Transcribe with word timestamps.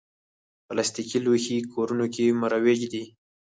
پلاستيکي 0.67 1.17
لوښي 1.25 1.57
کورونو 1.73 2.05
کې 2.13 2.25
مروج 2.41 2.79
دي. 2.91 3.03